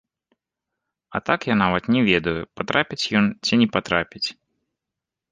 [1.17, 4.23] А так я нават не ведаю, патрапіць ён ці не патрапіць.